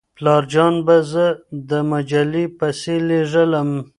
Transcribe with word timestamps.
پلارجان 0.17 0.73
به 0.85 0.97
زه 1.11 1.25
د 1.69 1.71
مجلې 1.91 2.45
پسې 2.57 2.95
لېږلم. 3.07 3.69